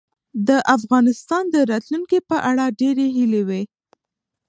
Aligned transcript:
د 0.47 0.49
افغانستان 0.75 1.43
د 1.53 1.55
راتلونکې 1.71 2.19
په 2.29 2.37
اړه 2.49 2.65
ډېرې 2.79 3.07
هیلې 3.15 3.41
وې. 3.49 3.61